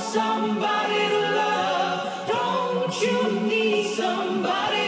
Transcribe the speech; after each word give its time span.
somebody 0.00 1.08
to 1.08 1.20
love? 1.36 2.28
Don't 2.28 3.02
you 3.02 3.40
need 3.42 3.94
somebody? 3.94 4.79